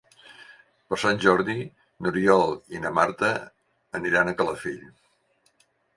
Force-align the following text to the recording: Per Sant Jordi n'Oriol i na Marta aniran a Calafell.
Per 0.93 0.97
Sant 1.01 1.19
Jordi 1.25 1.57
n'Oriol 2.05 2.55
i 2.77 2.81
na 2.87 2.93
Marta 3.01 3.29
aniran 4.01 4.33
a 4.33 4.35
Calafell. 4.41 4.85